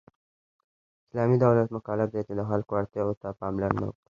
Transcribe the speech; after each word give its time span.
اسلامی 1.05 1.37
دولت 1.45 1.67
مکلف 1.77 2.07
دی 2.13 2.21
چې 2.27 2.33
د 2.35 2.41
خلکو 2.49 2.71
اړتیاوو 2.79 3.19
ته 3.21 3.27
پاملرنه 3.39 3.83
وکړي. 3.85 4.07